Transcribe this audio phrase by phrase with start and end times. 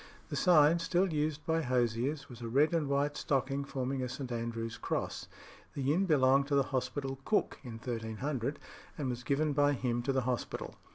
[0.29, 4.31] The sign, still used by hosiers, was a red and white stocking forming a St.
[4.31, 5.27] Andrew's Cross.
[5.75, 8.57] This inn belonged to the hospital cook in 1300,
[8.97, 10.73] and was given by him to the hospital.